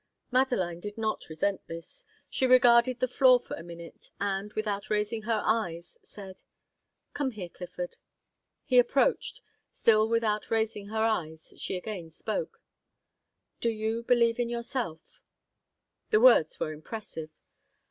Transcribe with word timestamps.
Madeline 0.31 0.79
did 0.79 0.97
not 0.97 1.29
resent 1.29 1.61
this. 1.67 2.05
She 2.27 2.47
regarded 2.47 2.99
the 2.99 3.07
floor 3.07 3.39
for 3.39 3.55
a 3.55 3.61
minute, 3.61 4.09
and, 4.19 4.51
without 4.53 4.89
raising 4.89 5.21
her 5.21 5.43
eyes, 5.45 5.99
said: 6.01 6.41
"Come 7.13 7.29
here, 7.29 7.49
Clifford." 7.49 7.97
He 8.65 8.79
approached. 8.79 9.41
Still 9.69 10.09
without 10.09 10.49
raising 10.49 10.87
her 10.87 11.03
eyes, 11.03 11.53
she 11.55 11.77
again 11.77 12.09
spoke. 12.09 12.63
"Do 13.59 13.69
you 13.69 14.01
believe 14.01 14.39
in 14.39 14.49
yourself?" 14.49 15.21
The 16.09 16.19
words 16.19 16.59
were 16.59 16.73
impressive. 16.73 17.29